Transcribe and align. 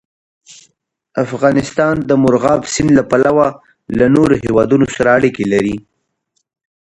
افغانستان 1.25 1.95
د 2.09 2.11
مورغاب 2.21 2.61
سیند 2.73 2.91
له 2.97 3.03
پلوه 3.09 3.47
له 3.97 4.05
نورو 4.15 4.33
هېوادونو 4.43 4.85
سره 4.95 5.09
اړیکې 5.17 5.45
لري. 5.53 5.75